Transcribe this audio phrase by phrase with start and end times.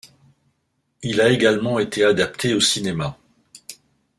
[1.03, 3.19] Il a également été adapté au cinéma.